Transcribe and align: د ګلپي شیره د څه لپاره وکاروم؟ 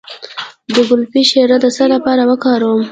د 0.73 0.75
ګلپي 0.89 1.21
شیره 1.29 1.57
د 1.63 1.65
څه 1.75 1.85
لپاره 1.93 2.21
وکاروم؟ 2.29 2.79